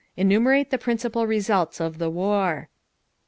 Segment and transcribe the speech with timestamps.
[0.17, 2.69] Enumerate the principal results of the war.